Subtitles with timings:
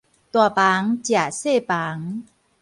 [0.03, 0.09] 大房食
[1.13, 2.23] 細房